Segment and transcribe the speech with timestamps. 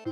[0.00, 0.10] គ្នា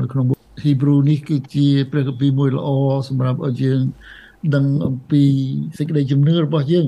[0.00, 0.26] នៅក្នុង
[0.64, 2.68] Hebrew នេះគឺជាព្រះគម្ពីរមួយល្អ
[3.08, 3.80] សម្រាប់ឲ្យយើង
[4.54, 5.22] ដឹងអំពី
[5.78, 6.86] សេចក្តីជំនឿរបស់យើង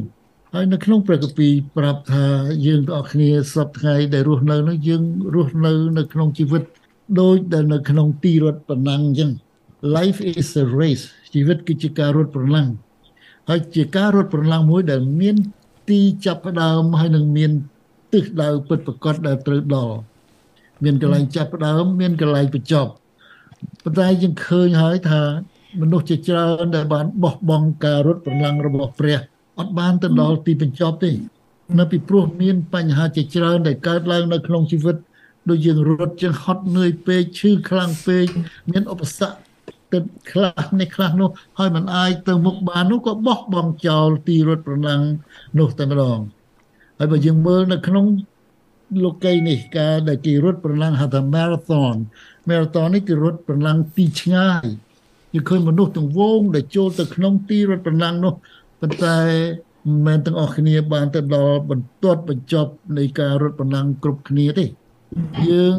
[0.55, 2.25] ហើយនៅក្នុងព្រះគម្ពីរប្រាប់ថា
[2.67, 5.03] យើងទាំងអស់គ្នាសពថ្ងៃដែលរស់នៅនោះយើង
[5.35, 6.63] រស់នៅនៅក្នុងជីវិត
[7.19, 9.31] ដូចដែលនៅក្នុងទីរត់ប្រណាំងអញ្ចឹង
[9.97, 12.69] life is a race ជីវិតគឺជាការរត់ប្រណាំង
[13.49, 15.37] ហើយជាការរត់ប្រណាំងមួយដែលមាន
[15.89, 17.51] ទីចាប់ផ្ដើមហើយនឹងមាន
[18.13, 19.97] ទិសដៅពិតប្រាកដដែលត្រូវដល់
[20.85, 22.91] មានកន្លែងចាប់ផ្ដើមមានកន្លែងបញ្ចប់
[23.83, 25.23] ប៉ុន្តែយើងឃើញហើយថា
[25.81, 29.19] មនុស្សជាច្រើនដែលបានបោះបង់ការរត់ប្រណាំងរបស់ព្រះ
[29.59, 31.11] អត់បានទៅដល់ទីបញ្ចប់ទេ
[31.79, 34.97] នៅពីព្រោះមានបញ្ហាជាច្រើនដែលកើតឡើងនៅក្នុងជីវិត
[35.49, 38.27] ដូចយើងរត់ជាងហត់នឿយពេកឈឺខ្លាំងពេក
[38.71, 39.37] មានឧបសគ្គ
[39.93, 39.99] ទៅ
[40.31, 45.03] ខ្លះនេះខ្លះនោះហើយมันអាចទៅមុខបាននោះក៏បោះបង់ចោលទីរត់ប្រណាំង
[45.59, 46.19] នោះតែម្ដង
[46.99, 48.07] ហើយបើយើងមើលនៅក្នុង
[49.05, 51.97] លោកីនេះការដែលគេរត់ប្រណាំងហៅថា marathon
[52.49, 54.67] marathon នេះគឺរត់ប្រណាំងទីឆ្ងាយ
[55.35, 58.35] យើងឃើញមនុស្សទាំងវងដែលចូលទៅក្នុងទីរត់ប្រណាំងនោះ
[58.81, 59.19] ប៉ុន្តែ
[59.87, 64.65] មិនមែនទាំងអស់គ្នាបានទៅដល់បន្ទាត់បញ្ចប់នៃការរត់ប្រណាំងគ្រប់គ្នាទេ
[65.49, 65.75] យើង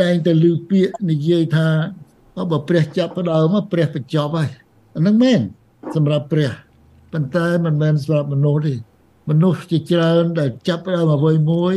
[0.00, 1.68] តែងតែឮពាក្យនិយាយថា
[2.50, 4.50] បើព្រះចាប់ផ្ដើមព្រះបញ្ចប់ហើយ
[4.96, 5.40] អានឹងមែន
[5.96, 6.50] សម្រាប់ព្រះ
[7.12, 8.74] ប៉ុន្តែមិនមែនសម្រាប់មនុស្សទេ
[9.30, 11.74] មនុស្សជាច្រើនដែលចាប់ផ្ដើមអ្វីមួយ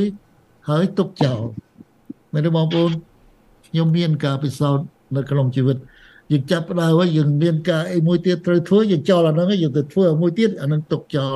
[0.69, 1.41] ហើយទុកចោល
[2.33, 2.91] មែនទេបងប្អូន
[3.67, 5.77] ខ្ញុំមានការពិសោធន៍នៅក្នុងជីវិត
[6.31, 11.35] យើងចាប់ផ្ដើមហើយយើងមានការអីមួយទៀតត្រូវធ្វើយើងចោលអាហ្នឹងយើងទៅធ្វើអាមួយទៀតអាហ្នឹងទុកចោល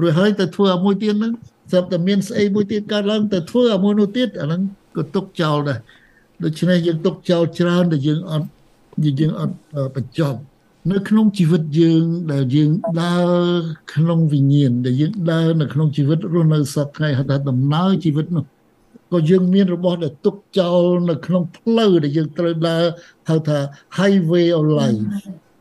[0.00, 1.32] រួចហើយទៅធ្វើអាមួយទៀតហ្នឹង
[1.70, 4.62] ស្រាប់តែមានស្អីមួយទៀតកើតឡើងទៅធ្វើអាមួយនោះទៀតអាហ្នឹង
[4.96, 5.78] ក៏ទុកចោលដែរ
[6.44, 8.46] ដូច្នេះយើងទុកចោលច្រើនដែលយើងអត់
[9.20, 9.54] យើងអត់
[9.96, 10.40] បញ្ចប់
[10.92, 12.70] នៅក្នុងជីវិតយើងដែលយើង
[13.02, 13.60] ដើរ
[13.94, 18.44] ក្នុងវិញ្ញាណដែលយើងដើរនៅក្នុងជីវិតរស់នៅសពថ្ងៃហៅថាដំណើរជីវិតនោះ
[19.12, 22.84] ក៏យើងមានរបស់ដែលទុកចោលនៅក្នុងផ្លូវដែលយើងត្រូវដើរ
[23.28, 23.58] ហៅថា
[23.98, 25.02] highway of life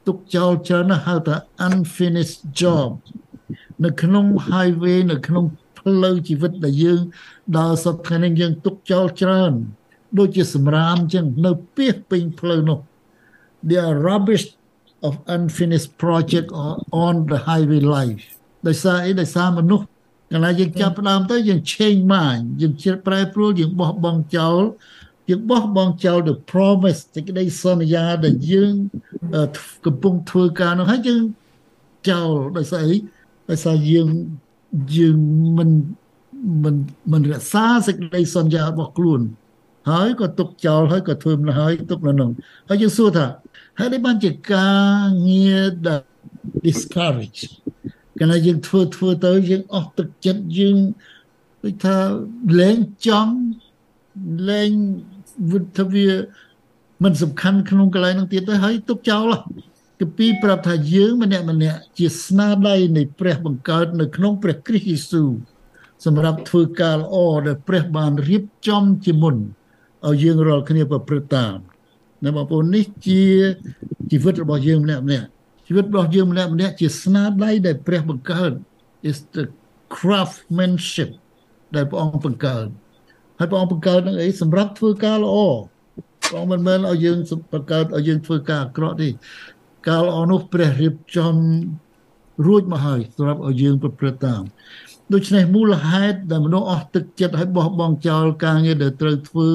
[0.08, 1.36] ទុកចោលច្រើនហៅថា
[1.68, 2.90] unfinished job
[3.86, 5.46] នៅក្នុង highway នៅក្នុង
[5.98, 7.02] ផ្លូវជីវិតដែលយើង
[7.58, 9.54] ដើរសពថ្ងៃនេះយើងទុកចោលច្រើន
[10.18, 12.80] ដូចជាសម្រាមអញ្ចឹងនៅពីពេញផ្លូវនោះ
[13.68, 14.46] there are rubbish
[15.08, 16.48] of unfinished project
[17.06, 18.24] on the highway life
[18.68, 19.86] ដោយសារអីដោយសារមនុស្ស
[20.32, 24.62] កាលណាយើងចាប់ផ្ដើមទៅយើង change mind យើងជ្រើប្រែប្រួលយើងបោះបង់ចោល
[25.30, 28.74] យើងបោះបង់ចោល the promise សេចក្តីសន្យាដែលយើង
[29.86, 31.24] កំពុងធ្វើការនោះហើយយើង
[32.10, 32.96] ចោលដោយសារអី
[33.50, 34.08] ដោយសារយើង
[34.96, 35.18] យើង
[35.58, 35.70] មិន
[36.64, 36.76] មិន
[37.12, 39.22] មិនរក្សាសេចក្តីសន្យារបស់ខ្លួន
[39.90, 42.30] ហើយក៏ទុកចោលហើយក៏ធ្វើមិនហើយទុកនៅនោះ
[42.70, 43.28] ហើយយើងសួរថា
[43.80, 44.70] ហើយបានជាកា
[45.04, 46.02] រងារដែល
[46.66, 47.42] discourage
[48.20, 50.78] កាលណាយើងធ្វើធ្វើទៅយើងអស់ទឹកចិត្តយើង
[51.64, 51.98] ដូចថា
[52.60, 53.34] លែងចង់
[54.50, 54.72] លែង
[55.52, 56.10] វិទ្យា
[57.04, 59.26] មិនសំខាន់ក្នុងកន្លែងនោះទៀតទៅហើយទុកចោល
[60.00, 65.30] គពីប្រាប់ថាយើងម្នាក់ម្នាក់ជាស្នាដៃនៃព្រះបង្កើតនៅក្នុងព្រះគ្រីស្ទយេស៊ូវ
[66.06, 67.16] សម្រាប់ធ្វើការល្អ
[67.48, 69.36] ដែលព្រះបានរៀបចំជាមុន
[70.08, 71.58] ឲ្យយើងរាល់គ្នាប្រព្រឹត្តតាម
[72.24, 73.24] ណាបងប្អូននេះជា
[74.12, 75.28] ជីវិតរបស់យើងម្នាក់ម្នាក់
[75.68, 78.52] ជីវិតរបស់យើងម្នាក់ម្នាក់ជាស្នាដៃដែលព្រះបង្កើត
[79.10, 79.44] is the
[79.96, 81.12] craftsmanship
[81.76, 82.68] ដែលព្រះអង្គបង្កើត
[83.40, 85.38] ហើយព្រះអង្គបង្កើតនឹងអីសម្រាប់ធ្វើការល្អ
[86.28, 87.18] ព្រះអង្គមិនមែនឲ្យយើង
[87.54, 89.10] បង្កើតឲ្យយើងធ្វើការអាក្រក់ទេ
[89.88, 91.36] ការល្អនោះព្រះរៀបចំ
[92.48, 94.44] រួចមកហើយសម្រាប់ឲ្យយើងប្រព្រឹត្តតាម
[95.14, 99.52] ដូច្នេះមូលហេតុដែលមនុស្សអស់ទឹកចិត្តឲ្យបោះបង់ចោលការងារដែលត្រូវធ្វើ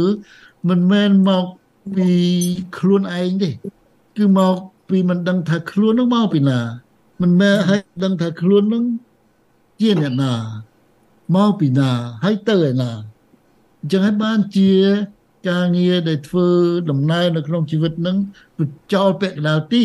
[0.69, 1.45] មិនមែនមក
[1.97, 2.11] ពី
[2.79, 3.51] ខ្លួនឯងទេ
[4.17, 4.57] គឺមក
[4.89, 6.61] ពីមិនដឹងថាខ្លួននឹងមកពីណា
[7.23, 8.85] មិនមែនឲ្យដឹងថាខ្លួននឹង
[9.81, 10.33] ជាអ្នកណា
[11.37, 11.91] មកពីណា
[12.25, 12.91] ហើយទៅឯណា
[13.81, 14.73] អញ្ចឹងហើយបានជា
[15.49, 16.49] ការងារដែលធ្វើ
[16.91, 18.17] ដំណើរនៅក្នុងជីវិតនឹង
[18.95, 19.85] ចោលពាក់កណ្ដាលទី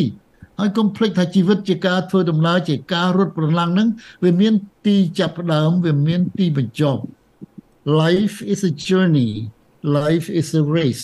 [0.59, 3.88] ហើយកុំភ្លេចថាជីវិតជាការធ្វើដំណើរជាការរត់ប្រឡាំងនឹង
[4.23, 4.53] វាមាន
[4.85, 7.01] ទីចាប់ផ្ដើមវាមានទីបញ្ចប់
[8.03, 9.31] life is a journey
[10.00, 11.03] life is a race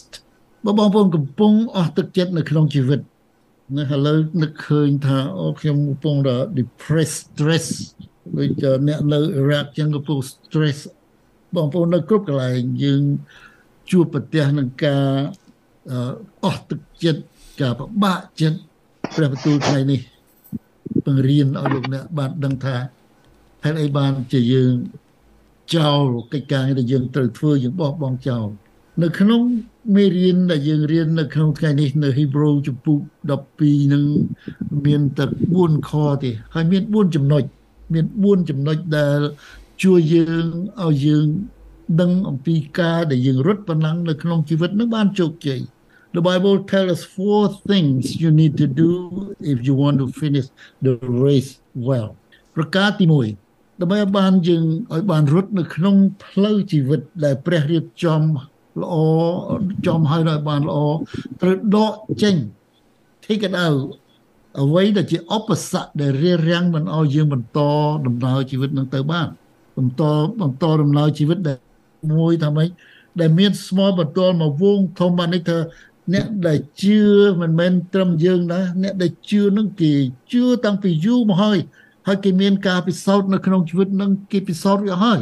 [0.66, 3.00] បើបងប្អូនកំពុងអស់ទឹកចិត្តនៅក្នុងជីវិត
[3.78, 7.68] ណាឥឡូវនឹកឃើញថាអូខ្ញុំកំពុងតែ depressed stress
[8.38, 8.50] ដូច
[8.88, 10.80] អ្នកនៅ Iraq ចឹងកំពុង stress
[11.56, 13.02] បងប្អូននៅគ្រប់កន្លែងយើង
[13.92, 15.06] ជួបប្រទះនឹងការ
[16.46, 17.22] អស់ទឹកចិត្ត
[17.62, 18.60] ការពិបាកចិត្ត
[19.16, 20.02] ព្រះបន្ទូលថ្ងៃនេះ
[21.06, 22.76] បង្រៀនឲ្យលោកអ្នកបានដឹងថា
[23.64, 24.74] ហេតុអីបានជាយើង
[25.76, 28.48] ចោលកិច្ចការដែលយើងត្រូវធ្វើយើងបោះបង់ចោល
[29.04, 29.42] នៅក្នុង
[29.96, 33.00] មេរៀនដែលយើងរៀននៅក្នុងថ្ងៃនេះនៅ Hebrew ចំពុក
[33.46, 34.04] 12នឹង
[34.86, 35.26] មានតែ
[35.56, 35.92] 4ខ
[36.24, 37.44] ទេហើយមាន4ចំណុច
[37.94, 39.20] មាន4ចំណុចដែល
[39.84, 40.46] ជួយយើង
[40.84, 41.26] ឲ្យយើង
[42.02, 45.60] ដឹងអំពីការដែលយើងរត់ប៉ុណ្ណឹងនៅក្នុងជីវិតនឹងបានជោគជ័យ
[46.16, 48.92] The Bible tells us four things you need to do
[49.42, 50.48] if you want to finish
[50.86, 50.94] the
[51.26, 51.52] race
[51.88, 52.10] well
[52.56, 53.06] ប្រការទី
[53.44, 54.64] 1ដើម្បីបានយើង
[54.94, 55.96] ឲ្យបានរត់នៅក្នុង
[56.26, 58.22] ផ្លូវជីវិតដែលព្រះរៀបចំ
[58.82, 58.96] ល្អ
[59.86, 60.78] ចំឲ្យដល់បានល្អ
[61.42, 62.36] ត្រូវដកចេញ
[63.26, 63.82] take it out
[64.62, 67.60] អ្វីដែលជាឧបសគ្គដែលរារាំងមិនឲ្យយើងបន្ត
[68.06, 69.28] ដំណើរជីវិតនឹងទៅបាន
[69.78, 70.02] បន្ត
[70.42, 71.58] បន្តដំណើរជីវិតដែល
[72.20, 72.70] មួយថាម៉េច
[73.20, 75.58] ដែលមានស្មោះបន្ទាល់មកវងធំបាននេះថា
[76.14, 77.00] អ្នកដែលជឿ
[77.42, 79.94] មិនមែនត្រឹមយើងណាអ្នកដែលជឿនឹងគេ
[80.32, 81.60] ជឿតាំងពីយូរមកហើយ
[82.08, 85.20] ហើយគេមានការពិសោធន៍នៅក្នុងជីវិតនឹងគេពិសោធន៍រួចហើយ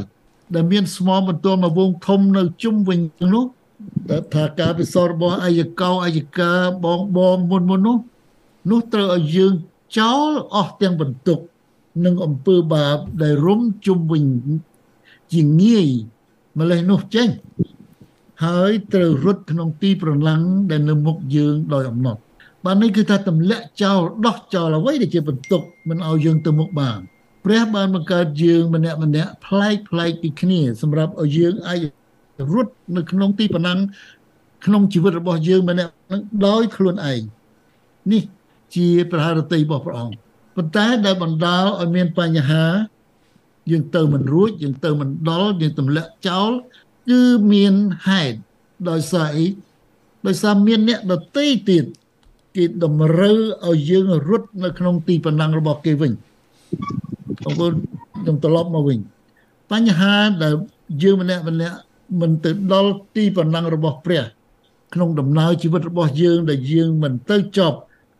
[0.55, 2.99] ដែលមានស្មោះបន្ទាល់មកវងធំនៅជុំវិញ
[3.33, 3.45] នោះ
[4.09, 6.53] តែថាការពិសោធន៍របស់អាយកោអាយកា
[6.83, 7.97] បងបងមុនមុននោះ
[8.69, 9.53] នោះត្រូវឲ្យយើង
[9.97, 11.39] ចោលអស់ទាំងបន្ទុក
[12.05, 14.25] និងអំពើបាបដែលរុំជុំវិញ
[15.31, 15.87] ជាងាយ
[16.59, 17.27] ម្លេះនោះចេញ
[18.43, 22.19] ហើយត្រូវរត់ក្នុងទីប្រឡាំងដែលនៅមុខយើងដោយអំណត់
[22.65, 26.99] បាទនេះគឺថាទម្លាក់ចោលដោះចោលអ្វីដែលជាបន្ទុកមិនឲ្យយើងទៅមុខបាន
[27.45, 31.79] ព្រះបានបង្កើតយើងម្នាក់ម្នាក់ប្លែកប្លែកពីគ្នា សម្រាប់ឲ្យយើងអាច
[32.53, 33.79] រត់នៅក្នុងទីប្រណាំង
[34.65, 35.91] ក្នុងជីវិតរបស់យើងម្នាក់
[36.47, 37.21] ដោយខ្លួនឯង
[38.11, 38.23] នេះ
[38.75, 40.15] ជាប្រហារតីរបស់ព្រះអង្គ
[40.55, 42.65] ប៉ុន្តែដែលបណ្ដាលឲ្យមានបញ្ហា
[43.71, 46.51] យើងទៅមិនរួចយើងទៅមិនដល់យើងទម្លាក់ចោល
[47.09, 47.21] គឺ
[47.51, 47.73] មាន
[48.07, 48.37] ហេតុ
[48.89, 49.45] ដោយសារអី
[50.27, 51.85] ដោយសារមានអ្នកដតីទៀត
[52.55, 56.11] គេតម្រូវឲ្យយើងរត់នៅក្នុងទីបណ្ដាំងរបស់គេវិញ
[57.43, 57.73] បងប្អូន
[58.19, 58.99] ខ្ញុំត្រឡប់មកវិញ
[59.71, 60.53] បញ្ហាដែល
[61.03, 61.77] យើងម្នាក់ម្នាក់
[62.21, 64.23] មិនទៅដល់ទីបណ្ដាំងរបស់ព្រះ
[64.93, 67.77] ក្នុងដំណើរជីវិតរបស់យើងដែលយើងមិនទៅចប់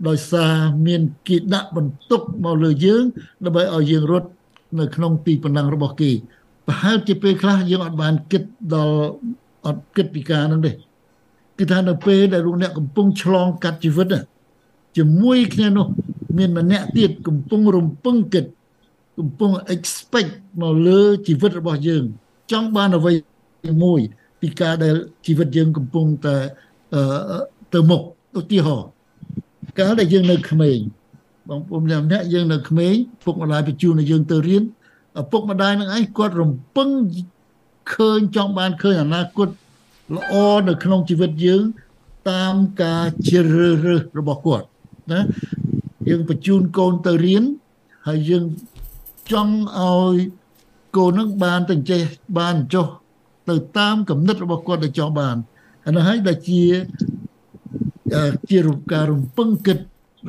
[0.08, 0.54] ដោយសារ
[0.88, 3.04] មានគេដាក់បន្ទុកមកលើយើង
[3.46, 4.30] ដើម្បីឲ្យយើងរត់
[4.80, 6.12] នៅក្នុងទីបណ្ដឹងរបស់គេ
[6.68, 8.44] ប្រហែលជាពេលខ្លះយើងអត់បានគិត
[8.74, 8.98] ដល់
[9.66, 10.72] អត់គិតពីការហ្នឹងទេ
[11.58, 14.08] គឺថានៅពេលដែលលោកអ្នកកំពុងឆ្លងកាត់ជីវិត
[14.98, 15.88] ជាមួយគ្នានោះ
[16.38, 18.46] មានម្នាក់ទៀតកំពុងរំពឹងគិត
[19.18, 20.32] កំពុង expect
[20.62, 22.04] មកលើជីវិតរបស់យើង
[22.52, 23.14] ចង់បានអ្វី
[23.84, 24.00] មួយ
[24.42, 24.96] ពីការដែល
[25.26, 26.36] ជីវិតយើងកំពុងតែ
[27.74, 28.02] ទៅមុខ
[28.40, 28.90] ឧទាហរណ៍
[29.78, 30.78] កាលដែលយើងនៅក្មេង
[31.50, 32.94] បងប្អូនម្នាក់យើងនៅក្មេង
[33.24, 34.64] ពុកម្ដាយបញ្ជូនឲ្យយើងទៅរៀន
[35.20, 36.90] ឪពុកម្ដាយនឹងឯងគាត់រំពឹង
[37.94, 39.50] ឃើញចង់បានឃើញអនាគត
[40.16, 40.34] ល្អ
[40.68, 41.64] នៅក្នុងជីវិតយើង
[42.30, 44.68] តាមការជ្រើសរើសរបស់គាត់
[45.12, 45.22] ណា
[46.10, 47.44] យើងបញ្ជូនកូនទៅរៀន
[48.08, 48.46] ហើយយើង
[49.32, 50.16] ចង់ឲ្យ
[50.98, 52.02] កូននឹងបានទៅចេះ
[52.38, 52.88] បានចុះ
[53.50, 55.36] ទៅតាមគំនិតរបស់គាត់ដែលចង់បាន
[55.86, 56.64] អានោះហើយដែលជា
[58.50, 59.78] ជារូបការរំពឹងគិត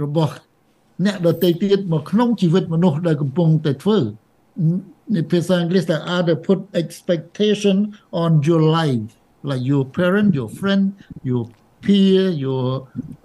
[0.02, 0.34] របស់
[1.06, 3.98] អ្នកដទៃទៀតមកក្នុងជីវិតមនុស្សដែលកំពុងតែធ្វើ
[5.13, 7.77] ในភាសាអង់គ្លេសថា other put expectation
[8.23, 9.09] on your life
[9.49, 10.83] like your parent your friend
[11.29, 11.43] your
[11.83, 12.65] peer your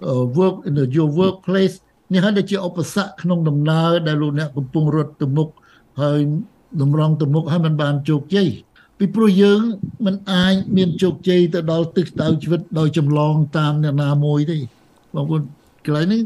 [0.09, 1.75] uh, work in the, your workplace
[2.13, 5.49] នេះហើយជាឧបសគ្គក្នុងដំណើរដែលលោកអ្នកកំពុងរត់ទៅមុខ
[6.01, 6.19] ហើយ
[6.81, 8.49] តម្រង់ទៅមុខហើយมันបានជោគជ័យ
[8.97, 9.61] ពីព្រោះយើង
[10.05, 14.57] មិនអាចមានជោគជ័យទៅដល់ទិសដៅជីវិតដោយចម្លងតាមអ្នកណាមួយទេ
[15.15, 15.41] បងប្អូន
[15.85, 16.21] កន្លែងនេះ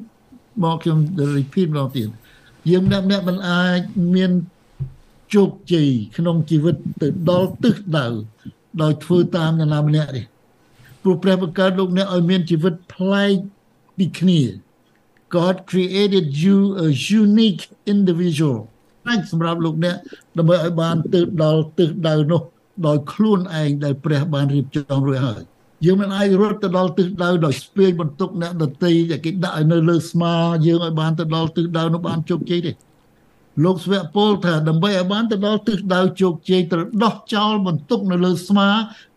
[0.63, 0.97] មកខ្ញុំ
[1.37, 2.07] repeat ម្ដងទៀត
[2.69, 3.79] យើងម្នាក់ម្នាក់មិនអាច
[4.15, 4.31] មាន
[5.34, 8.06] ជោគជ័យក្នុងជីវិតទៅដល់ទិសដៅ
[8.82, 10.22] ដោយធ្វើតាមអ្នកណាម្នាក់ទេ
[11.02, 13.34] ព្រោះព្រះបង្កើតលោកអ្នកឲ្យមានជីវិតប្លែក
[13.96, 14.40] ពីគ្នា
[15.36, 16.88] God created you a
[17.22, 18.58] unique individual
[19.06, 19.96] តែសម្រាប់លោកអ្នក
[20.38, 22.42] ដើម្បីឲ្យបានទៅដល់ទិសដៅនោះ
[22.86, 25.42] ដោយខ្លួនឯងដែលព្រះបានរៀបចំរួចហើយ
[25.84, 30.34] យើងមិនអាចរត់ទៅដល់ទិសដៅដោយស្ពាយបន្ទុកអ្នកដតីដែលគេដាក់ឲ្យនៅលើស្មា
[30.66, 32.72] យើងឲ្យបានទៅដល់ទិសដៅនោះបានជោគជ័យទេ
[33.62, 38.68] លោកស្វៈពលថាដើម្បីឲ្យបានទៅដល់ទិសដៅជោគជ័យត្រូវដោះចោលបន្ទុកនៅលើស្មា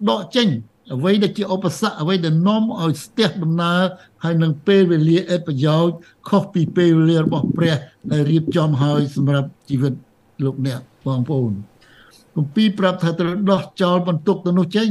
[0.10, 0.48] ដកចេញ
[0.94, 3.82] អ្វីដែលជាឧបសគ្គអ្វីដែលនាំឲ្យស្ទះដំណើរ
[4.24, 5.96] ហើយនឹងពេលវេលាអេតប្រយោជន៍
[6.30, 7.76] ខុសពីពេលវេលារបស់ព្រះ
[8.12, 9.94] ដែលរៀបចំហើយសម្រាប់ជីវិត
[10.46, 11.54] លោកអ្នកបងប្អូន
[12.36, 14.90] គម្ពីរប្រាប់ថាត្រូវដោះចោលបន្ទុកទៅនោះចេញ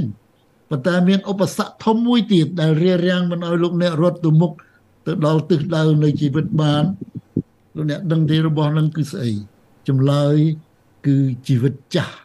[0.70, 4.52] ប៉ុន្តែមានឧបសគ្គធំមួយទៀតដែលរារាំងមិនឲ្យលោកអ្នករត់ទៅមុខ
[5.06, 6.84] ទៅដល់ទិសដៅនៃជីវិតបាន
[7.76, 9.30] លោកអ្នកដឹងទេរបស់នឹងគឺស្អី
[9.88, 10.36] ចម្លើយ
[11.06, 11.16] គឺ
[11.48, 12.16] ជីវិតចាស់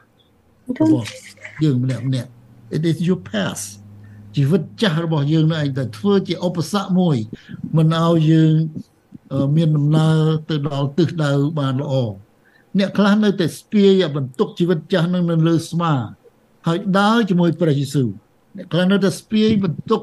[0.79, 1.07] របស់
[1.63, 2.29] យើងម្នាក់ម្នាក់
[2.75, 3.65] it is your past
[4.35, 7.17] ជីវិតចាស់របស់យើងនៅឯងតែធ្វើជាឧបសគ្គមួយ
[7.77, 8.53] មិនឲ្យយើង
[9.55, 11.93] មានដំណើរទៅដល់ទិសដៅបានល្អ
[12.79, 15.93] អ្នកខ្លះនៅតែស្ពាយបន្ទុកជីវិតចាស់នឹងនៅលើស្មា
[16.67, 18.09] ហើយដើរជាមួយព្រះយេស៊ូវ
[18.57, 20.01] អ្នកខ្លះនៅតែស្ពាយបន្ទុក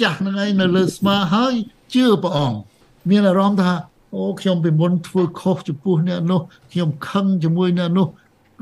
[0.00, 1.54] ចាស់ហ្នឹងឯងនៅលើស្មាហើយ
[1.94, 2.58] ជឿព្រះអង្គ
[3.10, 3.72] មានអារម្មណ៍ថា
[4.14, 6.40] អូខ្ញុំពីមុនធ្វើខុសចំពោះអ្នកនោះ
[6.72, 8.06] ខ្ញុំខឹងជាមួយអ្នកនោះ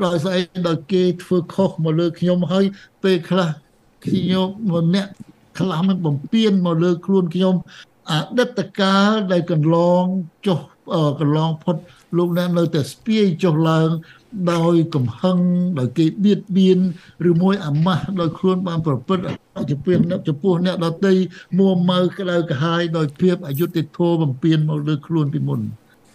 [0.05, 2.65] ដោយស្អីដោយគេធ្វើខុសមកលើខ្ញុំហើយ
[3.03, 3.49] ពេលខ្លះ
[4.07, 5.11] ខ្ញុំម្នាក់
[5.59, 7.55] ខ្លះមិនបំពេញមកលើខ្លួនខ្ញុំ
[8.11, 10.05] អតីតកាលដែលកន្លង
[10.47, 10.61] ចុះ
[11.21, 11.77] កន្លងផុត
[12.17, 13.89] លោកអ្នកនៅតែស្ពាយចុះឡើង
[14.53, 15.39] ដោយកំហឹង
[15.79, 16.79] ដោយគេបៀតបៀន
[17.31, 19.27] ឬមួយអាម៉ាស់ដោយខ្លួនបានប្រព្រឹត្ត
[19.71, 21.15] ចំពោះអ្នកចំពោះអ្នកដតី
[21.59, 25.61] មួម៉ៅក្តៅក្រហាយដោយភាពអយុត្តិធម៌បំពេញមកលើខ្លួនពីមុន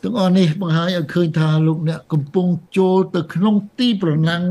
[0.04, 4.44] ទាំងអស់នេះបង្ហាញឲ្យឃើញថាលោកអ្នកកំពុងចូលទៅក្នុងទីប្រណាំង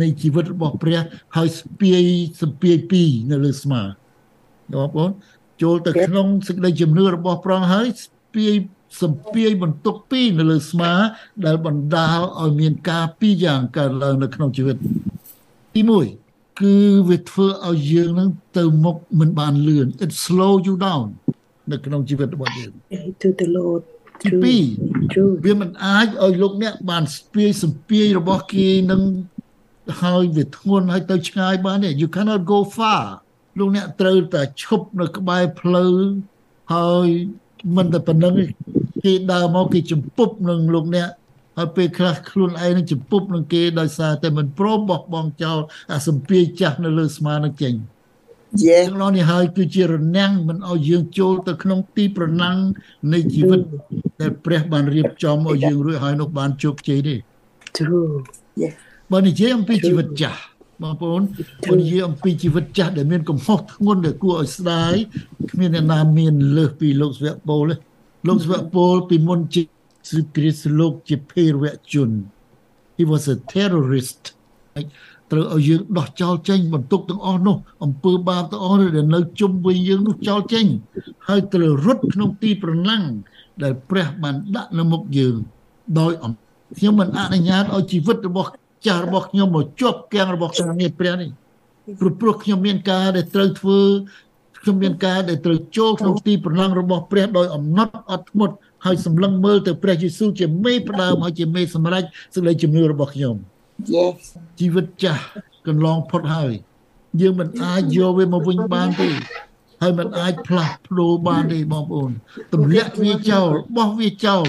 [0.00, 1.00] នៃជីវិតរបស់ព្រះ
[1.36, 2.02] ហើយស្ពាយ
[2.42, 3.82] ស្ពាយពីរនៅលើស្មា
[4.72, 5.10] បងប្អូន
[5.62, 8.54] ចូលទៅក្នុងសេចក្តីជំនឿរបស់ព្រះហើយស្ពាយ
[9.00, 10.92] សំពាយបន្ទុកពីរនៅលើស្មា
[11.46, 14.76] ដែលបណ្ដាលឲ្យមានការពីរយ៉ាងកើតឡើងនៅក្នុងជីវិត
[15.74, 15.82] ទី
[16.20, 16.76] 1គឺ
[17.08, 21.06] វាធ្វើឲ្យយើងនឹងទៅមុខមិនបានលឿន it slow you down
[21.70, 22.72] នៅក្នុងជីវិតរបស់យើង
[23.22, 23.82] to the Lord
[24.22, 24.56] ទី
[25.00, 29.02] 2វាមិនអាចឲ្យលោកអ្នកបានស្ពាយសំពាយរបស់គេនឹង
[30.02, 33.02] ហើយវាធ្ងន់ហើយទៅឆ្ងាយបានទេ you cannot go far
[33.58, 35.94] លោកអ្នកត្រូវតែឈប់នៅក្បែរផ្លូវ
[36.74, 37.08] ហើយ
[37.76, 38.34] មិនតែប៉ុណ្្នឹង
[39.04, 41.08] គេដើរមកគេជំពប់នឹងលោកអ្នក
[41.56, 45.58] ហើយពេលខ្លះខ្លួនឯងនឹងជំពប់នឹងគេដោយសារតែមិនព្រមបោះបង់ចោល
[45.92, 47.74] អាសម្ពាយចាស់នៅលើស្មានឹងចេញ
[48.64, 52.58] យេទាំងនេះហើយគឺជារនាំងមិនឲ្យយើងចូលទៅក្នុងទីប្រណាំង
[53.12, 53.60] នៃជីវិត
[54.20, 57.16] ដែលព្រះបានរៀបចំឲ្យយើងរួចហើយនោះបានជោគជ័យទេ
[57.76, 58.10] True
[58.60, 58.68] យេ
[59.12, 60.40] បើនិយាយអំពីជីវិតចាស់
[60.82, 61.22] បងប្អូន
[61.70, 64.94] បើនិយាយអំពីជីវិតចាស់ដែលមានកំហុសធ្ងន់ដែលគួរឲ្យស្ដាយ
[65.52, 67.76] គ្មានអ្នកណាមានលើសពីលោកស្វៈពលទេ
[68.26, 69.62] លោកស្វៈពលពីមុនជា
[70.36, 72.10] គ្រីស្ទលោកជាភេរវជន
[72.96, 74.22] he was a terrorist
[75.30, 80.66] ត្រូវឲ្យយើងដោះចោលចេញបន្ទុកទាំងអស់នោះអំពើបាបទាំងអស់ដែលនៅជុំវិញយើងនោះចោលចេញ
[81.28, 83.04] ហើយត្រូវរត់ក្នុងទីប្រណាំង
[83.62, 85.34] ដែលព្រះបានដាក់នៅមុខយើង
[86.00, 86.12] ដោយ
[86.78, 88.50] ខ្ញុំមិនអនុញ្ញាតឲ្យជីវិតរបស់
[88.86, 91.30] ចាស់របស់ខ្ញុំមកជាប់គាំងរបស់ការងារព្រះនេះ
[92.00, 93.80] ព្រោះព្រោះខ្ញុំមានការដែលត្រូវធ្វើ
[94.62, 98.54] ខ្ញុំមានការដែលត្រូវចូលក្នុងទីប្រឡងរបស់ព្រះដោយអំណត់អត់ធ្មត់
[98.84, 102.04] ហើយសម្លឹងមើលទៅព្រះយេស៊ូវជាមេផ្ដើមហើយជាមេសម្រេច
[102.34, 103.36] សេចក្តីជំនឿរបស់ខ្ញុំ
[103.94, 104.16] Yes
[104.60, 105.22] ជីវិតចាស់
[105.66, 106.52] កន្លងផុតហើយ
[107.20, 109.08] យើងមិនអាចយកវាមកវិញបានទេ
[109.82, 112.10] ហើយមិនអាចផ្លាស់ប្ដូរបានទេបងប្អូន
[112.52, 114.44] ទម្លាក់វាចោលបោះវាចោល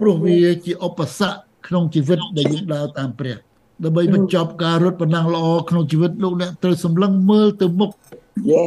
[0.00, 3.36] ព្រោះវាជាឧបសគ្គក្នុងជីវិតដែលយើងដើរតាមព្រះ
[3.84, 7.90] ដើម្បីបញ្ចប់ការរត់បណ្ដាំងល្អក្នុងជីវិតលោកអ្នកត្រូវសម្លឹងមើលទៅមុខ
[8.50, 8.62] យេ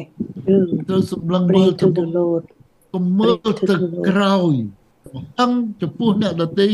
[0.88, 2.44] ត្រូវសម្លឹងមើលទៅមុខ
[2.94, 3.76] កុំមើលទៅ
[4.10, 4.54] ក្រោយ
[5.42, 5.52] អឹង
[5.82, 6.70] ចំពោះអ្នកដតី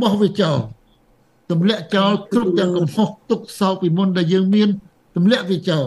[0.00, 0.58] បោះវាចោល
[1.50, 4.68] ទម្លាក់ចោលគ្រប់ទាំងកំហុសទុកសោកពីមុនដែលយើងមាន
[5.16, 5.86] ទម្លាក់វាចោល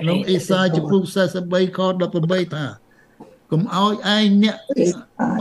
[0.00, 1.00] ក្នុងអេសាយចំពោះ
[1.40, 1.78] 43ខ
[2.12, 2.64] 18ថា
[3.50, 4.56] កុំឲ្យឯងអ្នក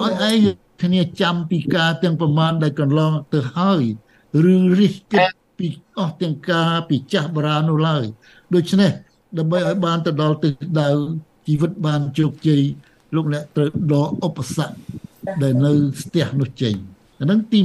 [0.02, 3.84] ឲ្យឯងគ្នាចាំពីការទាំងប្រមាណដែលកន្លងទៅហើយ
[4.52, 5.26] ឬរិះគិត
[5.58, 5.68] ពី
[5.98, 8.04] អស់ទាំងការពីចាស់បរានោះឡើយ
[8.56, 8.92] ដូច្នេះ
[9.38, 10.90] ដើម្បីឲ្យបានទៅដល់ទិសដៅ
[11.48, 12.62] ជីវិតបានជោគជ័យ
[13.16, 14.76] លោកអ្នកត្រូវដកឧបសគ្គ
[15.44, 15.72] ដែលនៅ
[16.02, 16.76] ស្ទះនោះចេញ
[17.20, 17.60] អានឹងទី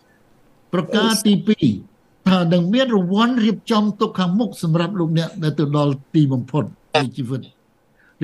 [0.00, 1.32] 1ប្រការទី
[1.80, 7.42] 2ថានឹងមានរង្វាន់រៀបចំទុកខាងមុខសម្រាប់លោកអ្នកដែលទៅដល់ទីបំផុតនៃជីវិត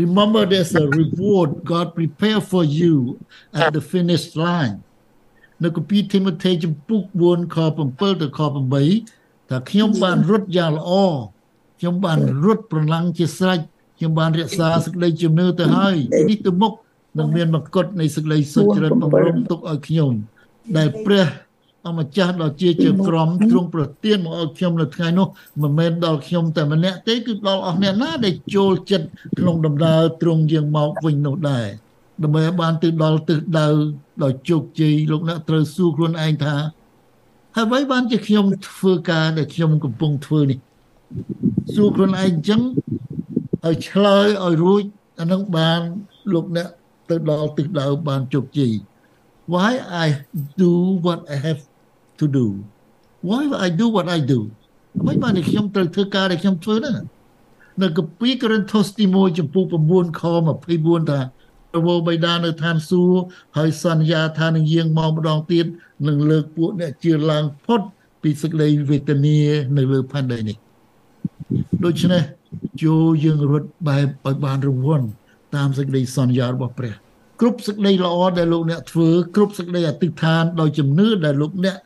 [0.03, 2.95] Remember there's a reward God prepare for you
[3.61, 4.77] at the finish line
[5.63, 7.57] នៅគម្ពីរធីម៉ូថេចំពុក4ខ
[7.89, 8.41] 7ទៅខ
[8.95, 10.91] 8ថាខ្ញុំបានរត់យ៉ាងល្អ
[11.79, 13.61] ខ្ញុំបានរត់ប្រឡាំងជាស្រេច
[13.99, 15.97] ខ្ញុំបានរក្សាសេចក្តីជំនឿទៅហើយ
[16.31, 16.73] នេះទៅមុខ
[17.19, 20.11] នឹងមានមកុដនៃសេចក្តីសុចរិតបំរុងទុកឲ្យខ្ញុំ
[20.77, 21.27] ដែលព្រះ
[21.89, 25.27] អម្ចាស់ដ៏ជាជាក្រមទ្រង់ប្រទានមកឲ្យខ្ញុំនៅថ្ងៃនោះ
[25.63, 29.09] មិនមែនដល់ខ្ញុំតែម្នាក់ទេគឺដល់អស់អ្នកណាដែលចូលចិត្ត
[29.39, 31.67] ក្នុងដំណើរទ្រង់យើងមកវិញនោះដែរ
[32.23, 33.69] ដើម្បីឲ្យបានទៅដល់ទិសដៅ
[34.23, 36.55] ដោយជោគជ័យលោកអ្នកត្រូវសួរខ្លួនឯងថា
[37.57, 40.59] ហើយអ្វីបានជាខ្ញុំធ្វើការដែលខ្ញុំកំពុងធ្វើនេះ
[41.75, 42.61] សួរខ្លួនឯងអញ្ចឹង
[43.67, 44.83] ឲ្យឆ្លើយឲ្យរួច
[45.21, 45.81] អានឹងបាន
[46.33, 46.69] លោកអ្នក
[47.11, 48.73] ទៅដល់ទិសដៅបានជោគជ័យ
[49.53, 49.73] why
[50.05, 50.07] i
[50.63, 50.73] do
[51.05, 51.61] what i have
[52.21, 52.47] to do
[53.29, 54.41] why i do what i do
[55.07, 56.97] មិនបានខ្ញុំត្រូវធ្វើការដែលខ្ញុំធ្វើហ្នឹង
[57.83, 60.23] នៅកពីកូរិនថូសទី1ចំពោះ9ខ
[60.61, 61.21] 24ថា
[61.73, 63.23] ប្រវោបិតានៅឋានសួគ៌
[63.57, 65.67] ហើយសន្យាថានឹងយាងមកម្ដងទៀត
[66.09, 67.81] នឹងលើកពួកអ្នកជឿឡើងផុត
[68.23, 69.39] ពីសេចក្តីវេទនា
[69.77, 70.57] នៅលើផែនដីនេះ
[71.85, 72.23] ដូច្នេះ
[72.83, 75.07] ចូលយើងរត់បែបឲ្យបានរង្វាន់
[75.54, 76.95] តាមសេចក្តីសន្យារបស់ព្រះ
[77.40, 81.76] គ្រប់សេចក្តីល្អដែលលោកអ្នកធ្វើគ្រប់សេចក្តីអធិដ្ឋានដោយជំនឿដែលលោកអ្នក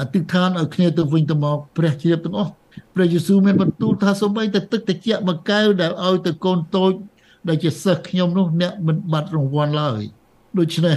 [0.00, 2.52] អធិដ្ឋានឲ្យគ្នាទៅវិញទៅមកព្រះជ្រាបទាំងអស់
[2.94, 6.92] ព្រះយេស៊ូវមានបន្ទូលថាសូម្បីតែទឹកត្រជាក់មួយកែវដែលឲ្យទៅកូនតូច
[7.48, 10.02] ដែលជាសិស្សខ្ញុំនោះអ្នកមិនបាត់រង្វាន់ឡើយ
[10.58, 10.96] ដូច្នេះ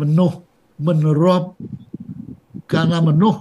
[0.00, 0.38] មនុស្ស
[0.86, 1.48] មិនរាប់
[2.72, 3.40] កាលណាមនុស្ស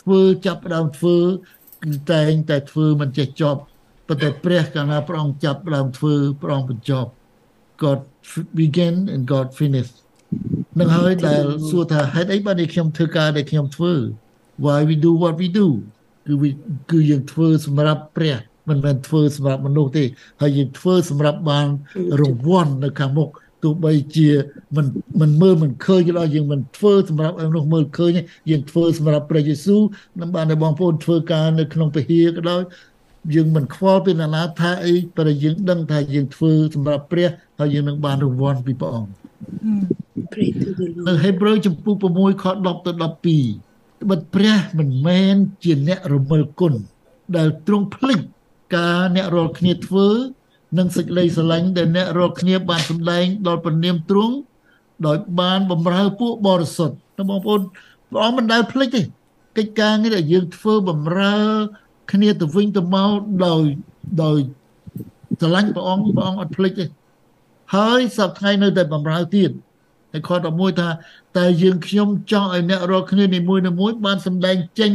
[0.00, 1.63] ធ្វើចាប់ផ្ដើមធ្វើគឺ
[2.12, 3.60] តែងតែធ្វើមិនចេះចប់
[4.08, 7.10] ប៉ុន្តែព្រះកាលណាព្រះអង្គចាប់ផ្ដើមធ្វើព្រះអង្គបញ្ចប់
[7.82, 7.98] God
[8.60, 9.90] begin and God finish
[10.78, 13.92] នឹងហើយដែលសួរថាហេតុអីបានខ្ញុំធ្វើការដែលខ្ញុំធ្វើ
[14.64, 15.68] why we do what we do
[16.26, 16.34] គឺ
[16.90, 18.36] គឺយើងធ្វើសម្រាប់ព្រះ
[18.68, 20.04] មិនមែនធ្វើសម្រាប់មនុស្សទេ
[20.40, 21.66] ហើយយើងធ្វើសម្រាប់បាន
[22.20, 23.28] រង្វាន់នៅខាងមុខ
[23.64, 24.28] ទោះបីជា
[24.76, 24.86] មិន
[25.20, 28.10] មិនមើលមិនឃើញដល់យើងមិនធ្វើសម្រាប់ឲ្យមនុស្សមើលឃើញ
[28.50, 29.82] យើងធ្វើសម្រាប់ព្រះយេស៊ូវ
[30.20, 32.62] នឹងបានឲ្យបងប្អូនធ្វើការនៅក្នុងពហិយក៏ដោយ
[33.34, 37.28] យើងមិនខ្វល់ពីណានាថាអីប៉ុន្តែយើងដឹងថាយើងធ្វើសម្រាប់ព្រះ
[37.58, 39.10] ហើយយើងនឹងបានរង្វាន់ពីព្រះអង្គ
[40.32, 41.18] Pray to the នៅ Lord.
[41.24, 46.74] ហេព្រើរចំពុក6ខ10ទៅ12បិទព្រះមិនមែនជាអ្នករមិលគុណ
[47.36, 48.20] ដែលទ្រង់ភ្លេច
[48.76, 50.08] ការអ្នករាល់គ្នាធ្វើ
[50.78, 54.34] និងសេចក្តីស្រឡាញ់ដែលអ្នករាល់គ្នាបានសម្ដែងដល់ព្រះនាមទ្រង់
[55.06, 57.60] ដោយបានបំរើពួកបរិសុទ្ធណាបងប្អូន
[58.10, 59.00] ព្រះអង្គមិនដែលភ្លេចទេ
[59.56, 61.36] កិច្ចការនេះដែលយើងធ្វើបំរើ
[62.12, 63.10] គ្នាទៅវិញទៅមក
[63.46, 63.62] ដោយ
[64.22, 64.38] ដោយ
[65.40, 66.84] ស្រឡាញ់ព្រះអង្គព្រះអង្គអត់ភ្លេចទេ
[67.74, 69.50] ហើយសប្តាហ៍ថ្ងៃនៅតែបំរើទៀត
[70.12, 70.88] ហើយខ11ថា
[71.36, 74.92] តែយើងខ្ញុំចង់ឲ្យអ្នករាល់គ្នានីមួយៗបានសម្ដែងចេញ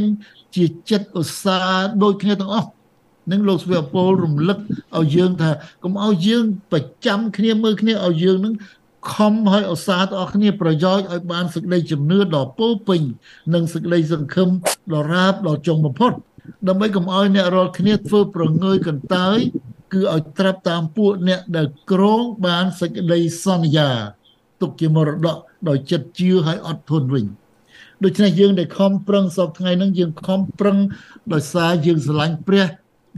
[0.55, 2.69] ជាចិត្តឧស្សាហ៍ដូចគ្នាទាំងអស់
[3.31, 4.57] នឹងលោកស្វាពលរំលឹក
[4.97, 5.51] ឲ្យយើងថា
[5.83, 8.53] កុំឲ្យយើងប្រចាំគ្នាមើលគ្នាឲ្យយើងនឹង
[9.13, 13.01] ខំឲ្យឧស្សាហ៍ទាំងអស់គ្នាប្រយោជន៍ឲ្យបានសេចក្តីជំនឿដ៏ពោពេញ
[13.53, 14.49] និងសេចក្តីសង្ឃឹម
[14.93, 16.13] ដ៏រាបដ៏ចុងបំផុត
[16.67, 19.37] ដើម្បីកុំឲ្យអ្នករាល់គ្នាធ្វើប្រងើយកន្តើយ
[19.93, 23.89] គឺឲ្យត្រាប់តាមពួកអ្នកដែលក្រងបានសេចក្តីសន្យា
[24.61, 25.37] ទុកជាមរតក
[25.69, 27.25] ដោយចិត្តជឿឲ្យអត់ធន់វិញ
[28.03, 30.77] ដូច្នេះយើងដែលខំប្រឹងសពថ្ងៃហ្នឹងយើងខំប្រឹង
[31.33, 32.65] ដោយសារយើងស្រឡាញ់ព្រះ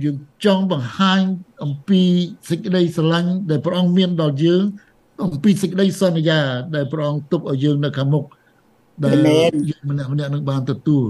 [0.03, 1.21] យើងចង់បង្ហាញ
[1.63, 2.01] អំពី
[2.49, 4.63] សេចក្តីស្រឡាញ់ដែលព្រះអង្គមានដល់យើង
[5.25, 6.39] អំពីសេចក្តីសន្យា
[6.75, 8.25] ដែលព្រះអង្គទុកឲ្យយើងនៅខាងមុខ
[9.03, 9.51] ដែល Amen.
[9.69, 11.05] យើងម្នាក់ម្នាក់នឹងបានទទួល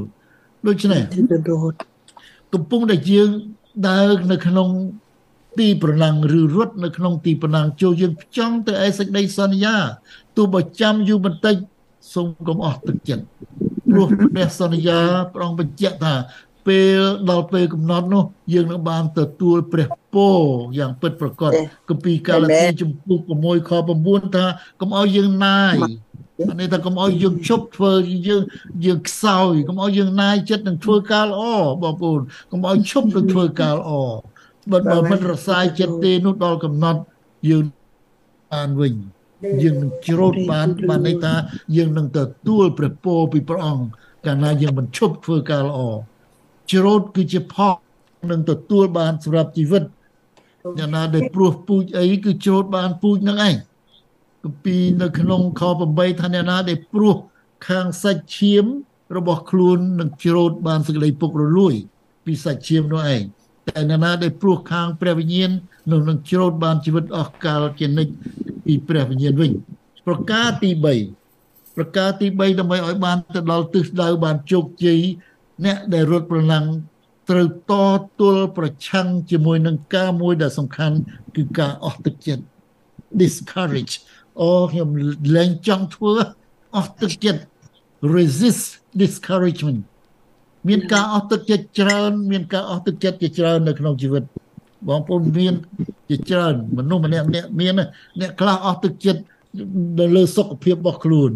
[0.68, 1.76] ដូច្នេះ To the Lord.
[2.54, 3.30] កំពុងតែយើង
[3.90, 4.70] ដើរនៅក្នុង
[5.60, 9.76] ទីប្រណាំងឬរត់នៅក្នុងទីប្រណាំងចូលយើងផ្ចង់ទៅឯសេចក្តីសន្យា
[10.38, 11.56] ទោះបើចាំយូរបន្តិច
[12.14, 13.24] សូមកុំអស់ទឹកចិត្ត
[13.92, 15.00] ព្រោះព្រះសន្យា
[15.34, 16.14] ព្រះអង្គបញ្ជាក់ថា
[16.68, 20.40] ពេលដល់ពេលកំណត់នោះ យើងនឹងបានទទួលព្រះពរ
[20.80, 21.52] យ៉ាងពិតប្រាកដ
[21.90, 23.72] គម្ពីរកាឡាទីជំពូក6ខ
[24.04, 24.46] 9ថា
[24.82, 25.76] កុំឲ្យយើងណាយ
[26.50, 27.92] អានេះថាកុំឲ្យយើងជប់ធ្វើ
[28.28, 28.44] យើង
[28.86, 31.44] យើងខ្សោយកុំឲ្យយើងណាយចិត្តនឹងធ្វើការល្អ
[31.84, 32.22] បងប្អូន
[32.52, 33.92] កុំឲ្យឈប់នឹងធ្វើការល្អ
[34.72, 37.00] បើបើមិនរសាយចិត្តទេនោះដល់កំណត់
[37.50, 37.66] យើង
[38.54, 38.94] បានវិញ
[39.64, 41.34] យើងនឹងច្រូតបានបានន័យថា
[41.76, 43.86] យើងនឹងទទួលព្រះពរពីព្រះអង្គ
[44.26, 45.80] កាលណាយើងមិនឈប់ធ្វើការល្អ
[46.72, 47.74] ច្រូតគឺជាផល
[48.32, 49.84] នឹងទទួលបានសម្រាប់ជីវិត
[50.80, 53.56] យ៉ាងណាដែលព្រោះពូជអីគឺច្រូតបានពូជនឹងឯង
[54.44, 57.16] គម្ពីរនៅក្នុងខ8ថាអ្នកណាដែលព្រោះ
[57.68, 58.66] ខាងសាច់ឈាម
[59.18, 61.74] របស់ខ្លួននឹងច្រូតបានសេចក្តីពុករលួយ
[62.26, 63.22] ពីសាច់ឈាមនោះឯង
[63.68, 65.52] តែអ្នកណាដែលព្រោះខាងព្រះវិញ្ញាណ
[65.92, 68.14] នឹងនឹងច្រូតបានជីវិតអស់កលជានិច្ច
[68.66, 69.52] ពីព្រះវិញ្ញាណវិញ
[70.08, 70.70] ប្រការទី
[71.24, 75.00] 3ប្រការទី3ដើម្បីឲ្យបានទៅដល់ទិសដៅបានជោគជ័យ
[75.66, 76.66] អ្នកដែលរត់ប្រណាំង
[77.30, 77.74] ត្រូវត
[78.20, 80.98] ទល់ប្រឆាំងជាមួយនឹងការមួយដែលសំខាន់
[81.36, 82.44] គឺការអស់ទឹកចិត្ត
[83.22, 83.94] discourage
[84.40, 84.90] អូខ្ញុំ
[85.36, 86.14] លែងចង់ធ្វើ
[86.78, 87.42] អស់ទឹកចិត្ត
[88.16, 88.64] resist
[89.02, 89.82] discouragement
[90.70, 94.24] មានការអស់ទឹកចិត្តច្រើន មានការអស់ទឹកចិត្តជាច្រើននៅក្នុងជីវិត
[94.88, 95.54] បងប្អូនមាន
[96.10, 97.86] ជាច្រើនមនុស្សម្នាក់ម្នាក់មានណា
[98.20, 99.22] អ្នកខ្លះអស់ទឹកចិត្ត
[100.00, 101.32] នៅលើសុខភាពរបស់ខ្លួន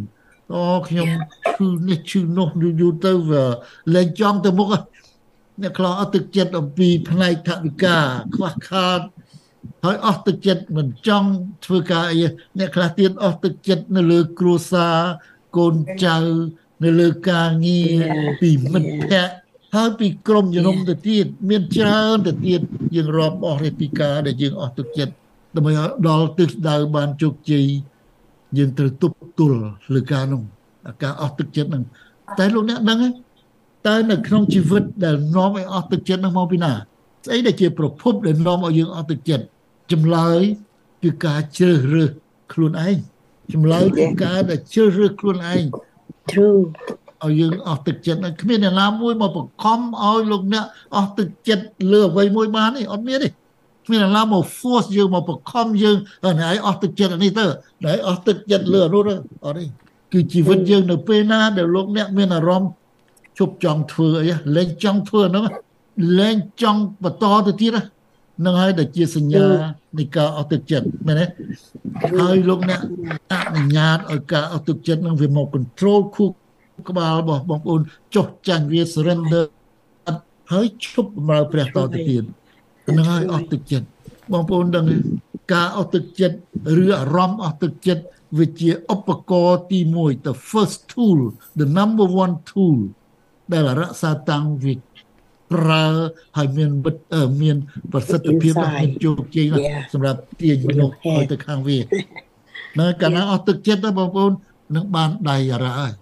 [0.53, 1.09] អូខ្ញុំ
[1.57, 3.43] ឈឺនេះឈឺនោះយូរយូរទៅវា
[3.93, 4.67] លែងចង់ទៅមុខ
[5.61, 7.97] អ្នកខ្លះអស់ទឹកចិត្តអំពីផ្នែកថវិកា
[8.35, 9.01] ខ្វះខាត
[9.83, 11.29] ហើយអស់ទឹកចិត្តមិនចង់
[11.65, 12.17] ធ្វើការអី
[12.59, 14.99] អ្នកខ្លះទៀតអស់ទឹកចិត្តនៅលើគ្រួសារ
[15.57, 16.17] កូនចៅ
[16.83, 18.03] នៅលើការងារ
[18.41, 19.33] ពីមិត្តភ័ក្តិ
[19.75, 22.61] ហើយពីក្រុមជំនុំទៅទៀតមានច្រើនទៅទៀត
[22.95, 25.13] យើងរាប់អស់ទេពីការដែលយើងអស់ទឹកចិត្ត
[25.55, 27.65] ដើម្បីឲ្យដល់ទិសដៅបានជោគជ័យ
[28.57, 29.57] យើងត្រូវទប់ ទល់
[29.95, 30.41] លើការនោះ
[30.87, 31.83] អាការអស់ទឹកចិត្តហ្នឹង
[32.39, 33.09] តែលោកអ្នកដឹងទេ
[33.87, 36.71] តើនៅក្នុងជីវិតដែលនាំឲ្យអស់ទឹកចិត្តនោះមកពីណា
[37.25, 39.45] ស្អីដែលជាប្រភពដែលនាំឲ្យយើងអស់ទឹកចិត្ត
[39.91, 40.39] ចម្លើយ
[41.03, 42.11] គឺការជ្រើសរើស
[42.53, 42.95] ខ្លួនឯង
[43.53, 45.63] ចម្លើយគឺការដែលជ្រើសរើសខ្លួនឯង
[46.31, 46.59] True.
[47.23, 53.29] ឲ្យយើងអស់ទឹកចិត្តហើយគ្មានអ្នកណាមួយមកបង្ខំឲ្យលោកអ្នកអស់ទឹកចិត្តលើអ្វីមួយបានទេអត់មានទេ
[53.85, 59.13] គ្មានអ្នកណាមក force យើងមកបង្ខំយើងឲ្យឯងអស់ទឹកចិត្តអានេះទៅឯងអស់ទឹកចិត្តលើអានោះទៅ
[59.45, 59.65] អត់ទេ
[60.13, 62.71] គឺជីវិតយើងនៅពេលណាដែលលោកអ្នកមានអារម្មណ៍
[63.37, 65.45] ជប់ចង់ធ្វើអីលែងចង់ធ្វើហ្នឹង
[66.19, 67.83] លែងចង់បន្តទៅទៀតណា
[68.45, 69.45] នឹងហើយដែលជាសញ្ញា
[69.97, 71.25] នៃការអស់ទឹកចិត្តមែនទេ
[72.19, 72.81] ហើយលោកអ្នក
[73.31, 76.29] អនុញ្ញាតឲ្យការអស់ទឹកចិត្តនឹងវាមក control ខួរ
[76.89, 77.81] ក្បាលរបស់បងប្អូន
[78.15, 79.45] ចុះចាញ់វា surrender
[80.51, 82.23] ហើយឈប់បម្រើព្រះតទៅទៀត
[82.97, 83.87] នឹងហើយអស់ទឹកចិត្ត
[84.31, 84.97] បងប្អូនដឹងទេ
[85.53, 86.37] ការអស់ទឹកចិត្ត
[86.83, 88.03] ឬអារម្មណ៍អស់ទឹកចិត្ត
[88.37, 91.19] វាជាឧបករណ៍ទី1 the first tool
[91.59, 92.77] the number one tool
[93.51, 94.73] ដែលរក្សាតាំងវា
[95.51, 95.85] ប្រើ
[96.37, 96.69] ហើយមាន
[97.41, 97.57] មាន
[97.91, 99.47] ប្រសិទ្ធភាពមានជោគជ័យ
[99.93, 101.79] សម្រាប់ទាញមនុស្សឲ្យទៅខាងវា
[102.79, 104.31] នៅកាលណាអស់ទឹកចិត្តបងប្អូន
[104.75, 105.93] នឹងបានដៃអារៈហើយ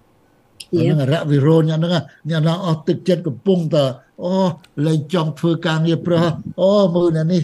[0.90, 1.82] នឹងអរៈវិរោញហ្នឹង
[2.30, 3.84] អ្នកណាអស់ទឹកចិត្តកំពុងតែ
[4.24, 4.34] អូ
[4.86, 6.24] លែងចង់ធ្វើការងារប្រោះ
[6.62, 7.42] អូមើលអ្នកនេះ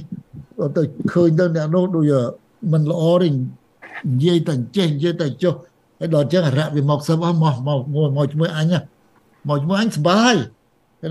[0.77, 2.13] ទៅឃើញទៅអ្នកនោះដូច
[2.71, 3.39] មិនល្អទេនិ
[4.25, 5.53] យាយតែចេះនិយាយតែចុះ
[5.99, 7.79] ហើយដល់ចឹងអរៈវាមកសឹមមកមក
[8.17, 8.73] មកជាមួយអញ
[9.47, 10.35] មកជាមួយអញសុបាយ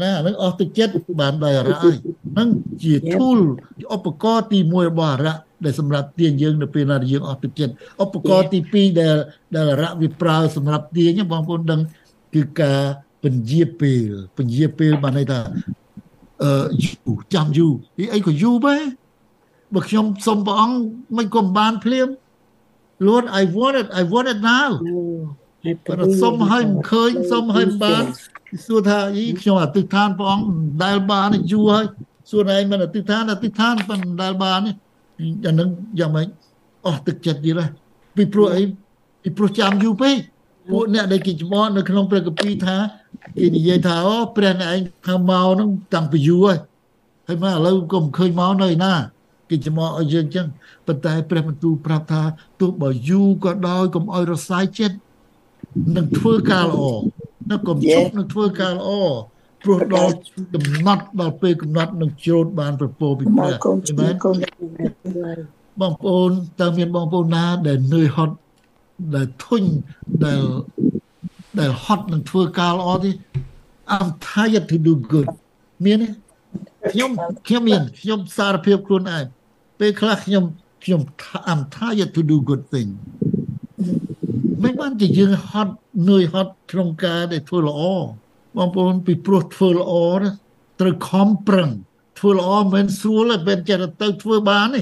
[0.03, 1.95] ណាហ្នឹងអស់ទឹកចិត្តបានដោយអរៈហើយ
[2.33, 2.49] ហ្នឹង
[2.83, 3.41] ជា tool
[3.95, 7.73] ឧបករណ៍ទី1របស់អរៈដែលសម្រាប់ទាញយើងនៅពេលណាយើងអស់ទឹកចិត្ត
[8.05, 9.17] ឧបករណ៍ទី2ដែល
[9.55, 11.81] ដែលអរៈវាប្រើសម្រាប់ទាញបងប្អូនដឹង
[12.35, 12.81] គឺការ
[13.23, 15.41] ពន្យាពេលពន្យាពេលបានន័យថា
[16.43, 16.53] អឺ
[16.83, 17.69] យូចាំយូ
[18.15, 18.77] អីក៏យូបែ
[19.75, 20.77] បើខ្ញុំសុំព្រះអង្គ
[21.17, 22.09] មិនក៏បានភ្លាម
[23.07, 24.71] Lord I want it I want it now
[26.01, 28.05] បើសុំឲ្យមិនឃើញសុំឲ្យបាន
[28.67, 30.47] សួរថាអីខ្ញុំអតិថានព្រះអង្គ
[30.85, 31.85] ដែលបានយូរហើយ
[32.31, 34.61] សួរឯងមិនអតិថានអតិថានមិនដែលបាន
[35.47, 35.69] អានឹង
[36.01, 36.29] យ៉ាងម៉េច
[36.87, 37.71] អស់ទឹកចិត្តទៀតហើយ
[38.17, 38.63] ពីព្រោះអី
[39.23, 40.17] ពីព្រោះចាំយូរពេក
[40.71, 42.77] ពួកអ្នកដែលគេច្បត់នៅក្នុងព្រះគម្ពីរថា
[43.39, 46.59] គេនិយាយថាអូព្រះអ្នកឯងខាងមកហ្នឹងតាំងពីយូរហើយ
[47.27, 48.95] ហើយមកឥឡូវក៏មិនឃើញមកនៅណា
[49.51, 50.47] គេច្បត់ឲ្យយើងចឹង
[50.87, 52.23] ប៉ុន្តែព្រះបន្ទូលប្រាប់ថា
[52.61, 54.97] ទោះបើយូរក៏ដោយកុំឲ្យរសាយចិត្ត
[55.97, 56.85] នឹងធ្វើការល្អ
[57.51, 58.91] នឹងកុំជប់នឹងធ្វើការល្អ
[59.63, 60.15] ព្រោះដល់
[60.55, 65.39] កំណត់ដល់ពេលកំណត់នឹងជ្រោតបានប្រពោពីព្រះមែន
[65.81, 68.35] បងប្អូនតើមានបងប្អូនណាដែលនឿយហត់
[69.15, 69.65] ដែលធុញ
[70.25, 70.41] ដែល
[71.61, 73.11] ដែលហត់នឹងធ្វើការល្អទេ
[73.95, 75.29] I'm tired to do good
[75.85, 76.09] មានទេ
[76.93, 77.11] ខ្ញុំ
[77.47, 79.25] ខ្ញុំមានខ្ញុំសារភាពខ្លួនឯង
[79.81, 80.45] ពេលខ្លះខ្ញុំ
[80.85, 81.01] ខ្ញុំ
[81.51, 82.89] I'm tired to do good thing
[84.63, 85.75] មិនបានជាយើងហត់
[86.09, 87.81] នឿយហត់ក្នុងការដែលធ្វើល្អ
[88.57, 89.93] បងប្អូនពីព្រោះធ្វើល្អ
[90.81, 91.71] ត្រូវខំប្រឹង
[92.19, 94.81] ធ្វើល្អមិនស្រួលទេមិនចេះទៅធ្វើបានទេ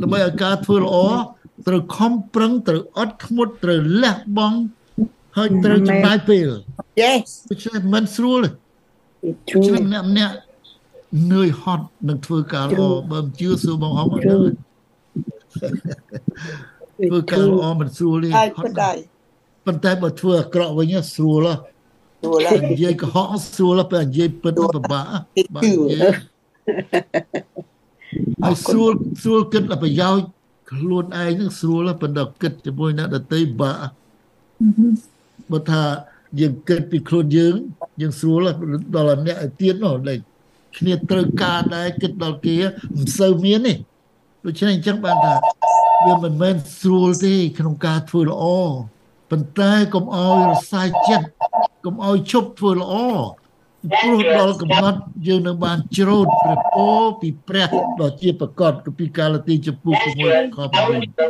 [0.00, 0.96] ដើម្បីឲ្យការធ្វើល្អ
[1.66, 4.58] ត្រូវខំប្រឹងត្រូវអត់ធ្មត់ត្រូវលះបង់
[5.36, 6.48] ហើយត្រូវចំណាយពេល
[7.02, 8.50] Yes ដូច្នេះមិនស្រួលទេ
[9.50, 10.34] ជួយអ្នកម្នាក់
[11.32, 14.40] នឿយហត់នឹងធ្វើការល្អបើមិនជឿសួរបងហងអត់ដឹង
[17.10, 18.96] ធ្វើការល្អមិនស្រួលទេហត់ដែរ
[19.66, 21.46] ប៉ុន្តែបើធ្វើអាក្រក់វិញស្រួល
[22.20, 22.38] ស្រួល
[22.70, 25.06] និយាយកុហកស្រួលពេលនិយាយពិតពិបាក
[25.54, 25.62] បាទ
[28.44, 28.92] ហើយស្រួល
[29.22, 30.26] ស្រួលគិតប្រយោជន៍
[30.70, 33.80] ខ្លួនឯងនឹងស្រួលប៉ុន្តែគិតជាមួយអ្នកដទៃបាក់
[35.50, 35.82] បើថា
[36.40, 37.54] យើងគិតពីខ្លួនយើង
[38.00, 38.38] យើងស្រួល
[38.94, 40.18] ដល់អ្នកឲ្យទៀតនោះលេខ
[40.78, 42.56] គ្នាត្រូវការដែរគិតដល់គេ
[42.96, 43.74] មិនសូវមានទេ
[44.44, 45.34] ដូច្នេះអញ្ចឹងបានថា
[46.04, 48.44] វាមិនមែនស្រួលទេក្នុងការធ្វើល្អ
[49.30, 51.26] ប៉ុន្តែកុំឲ្យរសាយចិត្ត
[51.84, 52.94] កុំឲ្យឈប់ធ្វើល្អ
[53.90, 57.68] ព្រោះដល់កំណត់យើងនឹងបានជ្រោតព្រះពរពីព្រះ
[58.00, 59.94] ដ៏ជាប្រកបពីកាលទីចំពោះ
[60.26, 60.58] 6ខ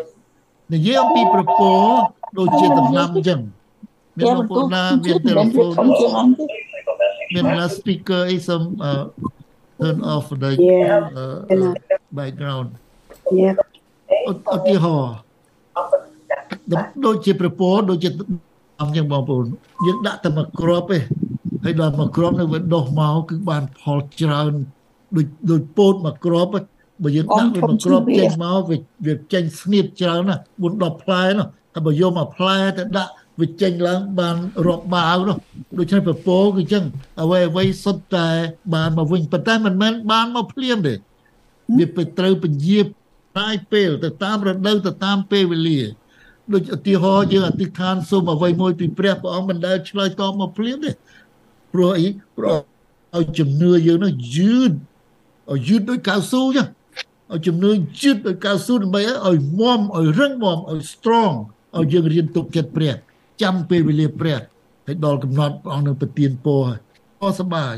[0.05, 1.81] 9និយាយអំពីព្រះពរ
[2.39, 3.41] ដូចជាដំណាំអញ្ចឹង
[4.19, 6.37] មានបងប្អូនណាមានទូរស័ព្ទ
[7.35, 8.63] មានណា speaker អីសំ
[9.81, 10.51] turn off the
[11.21, 11.75] uh,
[12.19, 12.69] background
[14.55, 15.17] ឧទាហរណ៍
[17.05, 18.09] ដូចជាប្រពោដូចជា
[18.81, 19.45] អំយ៉ាងបងប្អូន
[19.87, 20.99] យើងដាក់តែមួយគ្រាប់ទេ
[21.67, 24.53] ហើយដល់មួយគ្រាប់នឹងវាដុះមកគឺបានផលច្រើន
[25.17, 26.51] ដូចដូចពោតមួយគ្រាប់
[27.03, 35.37] បើយើងដាក់វាមួយគ្រាប់ចេញមកវាវាចេញស្នៀតច្រើនណា4 10ផ្លែនោះតែបើយកមកផ្លែទៅដាក់វាចេញឡើងបានរាប់បាវនោះ
[35.79, 36.85] ដូច្នេះប្រពោគឺអញ្ចឹង
[37.23, 38.29] អ្វីអ្វីសុទ្ធតែ
[38.75, 40.95] បានមកវិញប៉ុន្តែមិនមែនបានមកភ្លាមទេ
[41.79, 45.81] វាទៅត្រូវពញាផ្សាយពេលទៅតាមរដូវទៅតាមពេលវេលា
[46.53, 50.91] ដូចឧទាហរណ៍យើងអធិដ្ឋានសូមអ្វីមួយពីព្រះព្រះអង្គមិនដែលឆ្លើយតបមកភ្លាមទេ
[51.77, 52.07] ព្រោះអី
[52.39, 52.57] ព្រោះ
[53.19, 54.73] ឲ្យជំនឿយើងនោះយឺត
[55.53, 56.69] ឲ្យយឺតដូចកៅស៊ូចឹង
[57.33, 57.71] ឲ្យជំនឿ
[58.03, 61.35] យឺតដូចកៅស៊ូដើម្បីឲ្យមមឲ្យរឹងមាំឲ្យ strong
[61.77, 62.95] ឲ្យយើងរៀនទុកចិត្តព្រះ
[63.43, 64.39] ចាំពេលវេលាព្រះ
[64.87, 66.79] ហើយដល់កំណត់ព្រះអង្គនឹងប្រទានពរឲ្យ
[67.23, 67.75] អស់សបាយ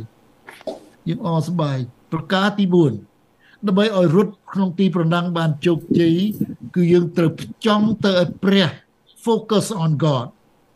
[1.09, 1.77] យើងអស់សបាយ
[2.13, 6.15] ប្រការទី4ដើម្បីឲ្យរត់ក្នុងទីប្រណាំងបានជោគជ័យ
[6.75, 8.69] គឺយើងត្រូវផ្ចង់ទៅឲ្យព្រះ
[9.25, 10.27] focus on God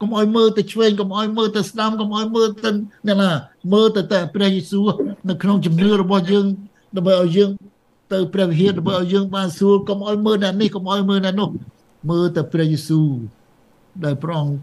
[0.03, 2.71] កុំឲ្យមើលទៅឆ្វេងកុំឲ្យមើលទៅស្ដាំកុំឲ្យមើលទៅ
[3.07, 3.31] អ្នកណា
[3.73, 4.89] មើលទៅតែព្រះយេស៊ូវ
[5.29, 6.47] នៅក្នុងជំនឿរបស់យើង
[6.97, 7.51] ដើម្បីឲ្យយើង
[8.13, 11.49] ទៅព្រះវិហារដើម្បីឲ្យយើងបានស្រួលកុំឲ្យមើលអ្នកនេះកុំឲ្យមើលអ្នកនោះ
[12.11, 13.09] មើលតែព្រះយេស៊ូវ
[14.05, 14.55] ដែលព្រះអង្គ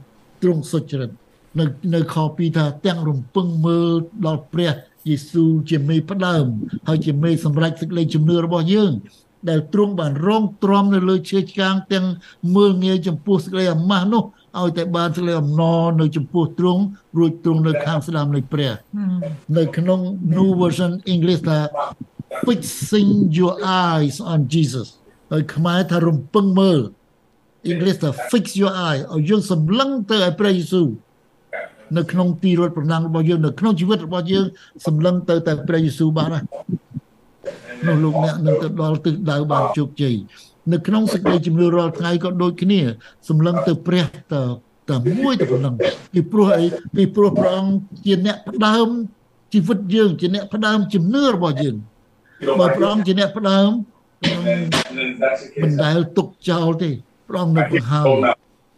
[0.42, 1.12] ទ្រង់សុចរិត
[1.60, 3.90] នៅនៅខ2ថាទាំងរំពឹងមើល
[4.26, 4.72] ដល់ព្រះ
[5.10, 6.46] យេស៊ូវជាមេផ្ដើម
[6.88, 8.92] ហើយជាមេសម្រេចសេចក្តីជំនឿរបស់យើង
[9.50, 12.06] ដែលទ្រង់បានរងទ្រាំនៅលើឈើឆ្កាងទាំង
[12.56, 14.24] មើលងាយចំពោះសេចក្តីអាម៉ាស់នោះ
[14.58, 16.84] ឲ្យតែបានសេចក្តីអំណរនៅចំពោះទ្រង់
[17.18, 18.72] រួចទ្រង់នៅខាងស្ដាំនៃព្រះ
[19.58, 20.00] នៅក្នុង
[20.36, 21.60] New Version English ថា
[22.46, 23.54] fixing your
[23.86, 24.88] eyes on Jesus
[25.32, 26.80] ហើយខ្មែរថារំពឹងមើល
[27.72, 30.90] English ថា fix your eye ឲ្យយើងសម្លឹងទៅឲ្យព្រះយេស៊ូវ
[31.98, 34.46] នៅក្នុងទីរត់ប្រណាំងរបស់យើងនៅក្នុងជីវិតរបស់យើង
[34.86, 36.46] សម្លឹងទៅតែព្រះយេស៊ូវបានហើយ
[37.88, 40.16] នោះលោកអ្នកនឹងទៅដល់ទិសដៅបានជោគជ័យ
[40.74, 42.80] នៅក្នុងសេចក្តីជំនឿរាល់ថ្ងៃក៏ដូចគ្នា
[43.30, 44.36] សម្លឹងទៅព្រះត
[44.90, 45.76] តែមួយទៅប៉ុណ្ណឹង
[46.14, 47.74] ពីព្រោះអីពីព្រោះព្រះអង្គ
[48.06, 48.88] ជាអ្នកផ្ដើម
[49.54, 51.76] ជីវិតយើងជាអ្នកផ្ដើមជំនឿរបស់យើង
[52.60, 53.70] បើព្រះអង្គជាអ្នកផ្ដើម
[55.64, 56.90] មិនដែលទុកចោលទេ
[57.30, 58.08] ព្រះអង្គនៅបង្ហើប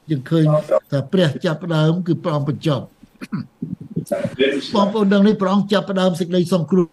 [0.10, 0.46] យើងឃើញ
[0.92, 2.86] ថាព្រះចាប់ផ្ដើមគឺព្រះអង្គបញ្ចប់
[4.76, 6.86] បងប្អូនដឹងនេះព្រះអង្គចាប់ផ្ដើមសេចក្តីសង្គ្រោះ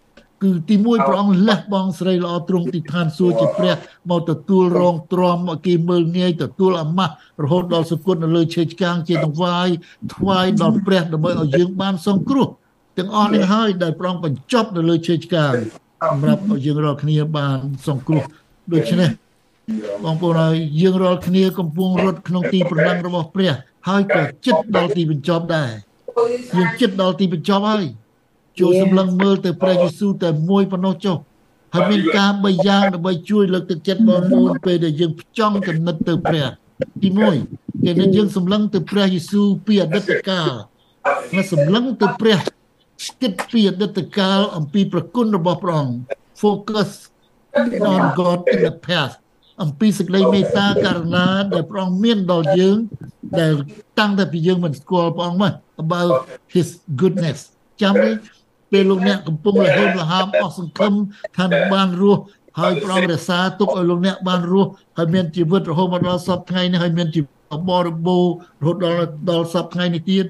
[0.43, 3.73] គឺទីមួយព្រះអង្គលះបង់ស្រីល្អទ្រង់ទីឋានសួគ៌ជាព្រះ
[4.09, 9.67] មកទទួលរងទ្រាំឲ្យគេមើលងាយទទួលអាម៉ាស់រហូតដល់សុគតនៅលើឈើឆ្កាងជាតង្វាយ
[10.15, 12.47] ថ្វាយដល់ព្រះដើម្បីឲ្យយើងបានសង្គ្រោះ
[12.97, 15.53] ទាំងអស់នេះហើយដែលព្រះអង្គបញ្ចប់នៅលើឈើឆ្កាង
[16.11, 18.23] សម្រាប់ឲ្យយើងរាល់គ្នាបានសង្គ្រោះ
[18.73, 19.09] ដូច្នេះ
[20.03, 23.51] បងប្អូនហើយយើងរាល់គ្នាកំពុងរត់ក្នុងទីប្រណាំងរបស់ព្រះ
[23.87, 25.69] ហើយក៏ចិត្តដល់ទីបញ្ចប់ដែរ
[26.57, 27.85] យើងចិត្តដល់ទីបញ្ចប់ហើយ
[28.59, 31.17] ចូលសម្លឹងមើលទៅព្រះយេស៊ូវតែមួយប៉ុណ្ណោះចុះ
[31.73, 36.47] ហើយមានការបីយ៉ាងដើម្បីជួយលើកទឹកចិត្តបងប្អូនពេលដែលយើងផ្ចង់គណិតទៅព្រះ
[37.01, 37.09] ទី
[37.47, 40.51] 1គេនឹងយើងសម្លឹងទៅព្រះយេស៊ូវពីអតីតកាល
[41.31, 42.37] ហើយសម្លឹងទៅព្រះ
[43.21, 45.95] គិតពីអតីតកាលអំពីប្រគុណរបស់ព្រះអង្គ
[46.41, 46.89] focus
[47.91, 49.15] on God in the past
[49.63, 52.77] អំពីសេចក្តីមេត្តាករណាដែលព្រះអង្គមានដល់យើង
[53.39, 53.53] ដែល
[53.99, 56.13] តាំងតែពីយើងមិនស្គាល់ព្រះអង្គមក about
[56.55, 56.67] his
[57.01, 57.39] goodness
[57.81, 58.09] ចាំទេ
[58.71, 60.93] ពេលលោកអ្នកកំពុងលះហេមលហាមអស់សង្ឃឹម
[61.37, 62.21] ថានឹងបានរស់
[62.59, 68.25] ហើយព្រះអង្គរក្សាទុកឲ្យលោកអ្នកបានរស់ហើយមានជីវិតរហូតមកដល់សពថ្ងៃនេះហើយមានជីវិតបរិបូរ
[68.61, 68.97] រហូតដល់
[69.29, 70.25] ដល់សពថ្ងៃនេះទៀត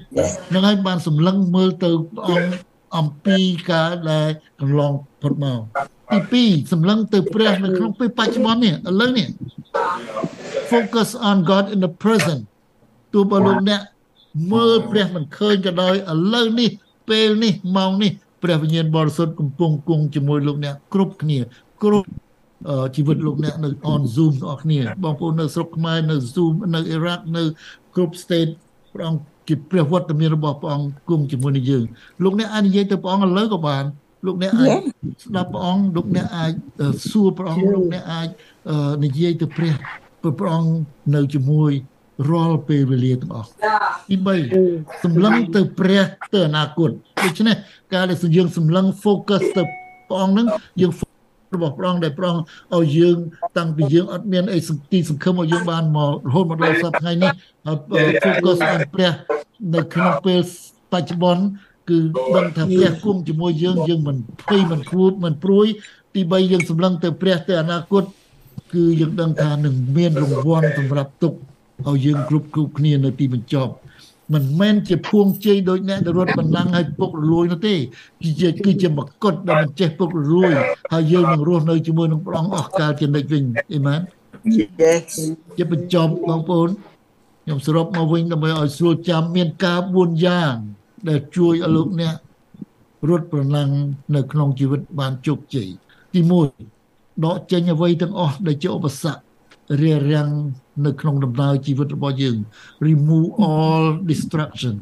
[0.54, 1.90] នឹងហើយបានសម្លឹងមើលទៅ
[2.28, 2.52] អង្គ
[2.98, 3.38] អំពី
[3.70, 4.28] ការដែល
[4.60, 5.60] កន្លងផុតមក
[6.34, 9.26] ទី2សម្លឹងទៅព្រះនៅក្នុងពេលបច្ចុប្បន្ននេះឥឡូវនេះ
[10.70, 12.40] focus on God in the present
[13.12, 13.80] ទោះបើលោកអ្នក
[14.52, 16.70] មើលព្រះមិនឃើញក៏ដោយឥឡូវនេះ
[17.10, 21.38] ពេលនេះម៉ោងនេះ ព្រះវិញ្ញាណបរិសុទ្ធកំពុងគង់ជាមួយលោកអ្នកគ្រប់គ្នា
[21.82, 22.08] គ្រប់
[22.96, 27.42] ជីវិតលោកអ្នកនៅ on Zoom បងប្អូនគ្នាបងប្អូននៅស្រុកខ្មែរនៅ Zoom នៅអ៊ីរ៉ាក់នៅ
[27.94, 28.52] គ្រប់ state
[28.94, 31.84] ព្រះអង្គជាព្រះវត្តមានរបស់ព្រះអង្គគង់ជាមួយនឹងយើង
[32.24, 33.84] លោកអ្នកអាចនិយាយទៅព្រះអង្គឥឡូវក៏បាន
[34.26, 34.70] លោកអ្នកអាច
[35.24, 36.52] ស្ដាប់ព្រះអង្គលោកអ្នកអាច
[37.10, 38.28] សួរព្រះអង្គលោកអ្នកអាច
[39.04, 39.74] និយាយទៅព្រះ
[40.40, 40.72] ព្រះអង្គ
[41.14, 41.72] នៅជាមួយ
[42.28, 43.48] រាល់ពេលវេលាទាំងអស់
[44.08, 44.16] ទី
[44.56, 46.02] 3សម្លឹងទៅព្រះ
[46.34, 46.90] ទៅអនាគត
[47.24, 47.56] ដូច្នេះ
[47.94, 49.62] ការដែលយើងសម្លឹង focus ទៅ
[50.08, 50.46] ព្រះអង្គនឹង
[50.80, 50.92] យើង
[51.54, 52.44] របស់ព្រះអង្គដែលព្រះអង្គ
[52.76, 53.16] ឲ្យយើង
[53.58, 54.60] តាំងពីយើងអត់មានអី
[54.92, 57.32] ទីសង្ឃឹមឲ្យយើងបានមករហូតមកដល់សប្តាហ៍ថ្ងៃនេះ
[58.24, 59.12] focus on ព្រះ
[59.74, 60.40] នៅក្នុងពេល
[60.92, 61.44] បច្ចុប្បន្ន
[61.90, 61.98] គឺ
[62.36, 64.16] ដឹងថាព្រះគង់ជាមួយយើងយើងមិន
[64.48, 65.66] ភ័យមិនគួបមិនព្រួយ
[66.14, 68.04] ទី3យើងសម្លឹងទៅព្រះទៅអនាគត
[68.74, 71.32] គឺយើងដឹងថានឹងមានរង្វាន់សម្រាប់ទុក
[71.88, 73.72] ឲ្យយើងគ្រប់គ្រប់គ្នានៅទីបញ្ចប់
[74.34, 80.50] មិនមែនជាភួងជ័យដូចអ្នកដែលរត់បណ្ដាំងឲ្យពុករលួយនោះទេគឺជាគឺជាមកុដដែលមិនចេះពុករលួយ
[80.92, 83.42] ហើយយើងនឹងរស់នៅជាមួយនឹងព្រះអង្គអស់កលជានិច្ចវិញ
[83.74, 84.00] អេមែន
[84.58, 85.04] Yes
[85.56, 86.68] ជាបញ្ចប់បងប្អូន
[87.44, 90.54] ខ្ញុំសរុបមកវិញដើម្បីឲ្យស្រួលចាំមានការ4យ៉ាង
[91.08, 92.14] ដែលជួយឲ្យលោកអ្នក
[93.08, 93.70] រត់ប្រណាំង
[94.14, 95.68] នៅក្នុងជីវិតបានជោគជ័យ
[96.14, 96.20] ទី
[96.72, 99.29] 1ដកចេញអ្វីទាំងអស់ដែលជាឧបសគ្គ
[99.78, 100.30] រារាំង
[100.86, 102.36] នៅក្នុងដំណើរជីវិតរបស់យើង
[102.88, 104.74] remove all distraction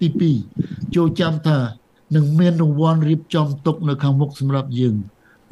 [0.00, 0.08] ទី
[0.52, 1.58] 2ចូលចាំថា
[2.16, 4.96] នឹងមានរង្វាន់រៀបចំទុកនៅខាងមុខសម្រាប់យើង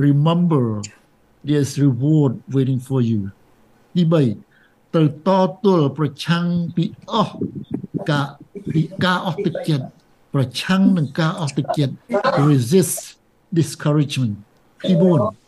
[0.06, 0.64] remember
[1.46, 3.20] there's reward waiting for you
[3.94, 5.30] ទី3ត្រូវត
[5.64, 7.34] ទល់ប្រឆាំងពីអស់
[8.10, 8.26] ការ
[8.74, 9.86] ពីការអស់ទឹកចិត្ត
[10.34, 11.94] ប្រឆាំងនឹងការអស់ទឹកចិត្ត
[12.48, 12.98] resist
[13.58, 14.34] discouragement
[14.88, 15.41] ទី4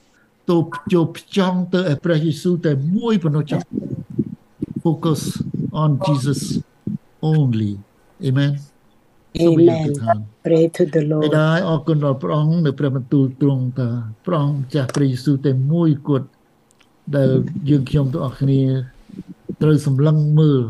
[0.50, 0.56] ទៅ
[0.92, 3.60] ចូលផ្ចង់ទៅឯព្រះយេស៊ូវតែមួយប៉ុណ្ណោះចុះ
[4.84, 5.20] focus
[5.82, 6.40] on Jesus
[7.32, 7.72] only
[8.28, 8.52] amen
[9.40, 9.90] Amen
[10.46, 13.88] pray to the Lord ដែរអរគុណដល់ព្រះអង្គនៅព្រះបន្ទូលទ្រង់ថា
[14.26, 16.28] ព្រះអង្គចាស់ព្រះយេស៊ូវតែមួយគត់
[17.16, 17.30] ដែល
[17.70, 18.62] យើងខ្ញុំទាំងអស់គ្នា
[19.62, 20.62] ត្រូវសម្លឹងមើល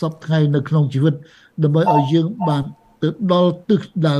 [0.00, 1.14] សពថ្ងៃនៅក្នុងជីវិត
[1.62, 2.64] ដើម្បីឲ្យយើងបាន
[3.02, 4.16] ទៅដល់ទិសដៅ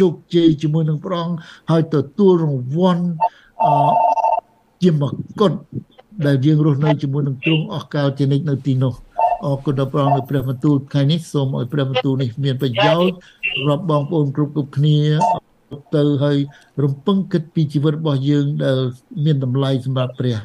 [0.00, 1.36] ជោគជ័យជាមួយនឹងព្រះអង្គ
[1.70, 3.04] ហើយទទួលរង្វាន់
[3.64, 3.66] អ
[4.84, 5.04] ជាម
[5.40, 5.52] កុដ
[6.26, 8.94] ដែលយើងរស់នៅជាមួយនឹងទ្រង់អស់កលជានិច្ចនៅទីនោះ
[9.46, 13.14] អរគុណដល់ព្រះអង្គនៅព្រះបន្ទូលថ្ងៃនេះសូមឲ្យព្រះបន្ទូលនេះមានប្រយោជន៍
[13.54, 14.98] សម្រាប់បងប្អូនគ្រប់គ្រប់គ្នា
[15.96, 16.38] ទៅហើយ
[16.82, 18.78] រំពឹងគិតពីជីវិតរបស់យើងដែល
[19.24, 20.36] មានតម្លៃសម្រាប់ព្រះ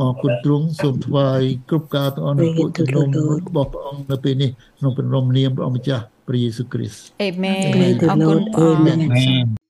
[0.00, 9.61] អរគុណទ្រង់សូមថ្វាយគ្រប់ការទាំងអស់នៅពួកជំនុំរបស់ព្រះអង្គនៅពេលនេះក្នុងព្រះនាមព្រះអង្គម្ចាស់ព្រះយេស៊ូវគ្រីស្ទ Amen អរគុណអរគុណព្រះអង្គ Amen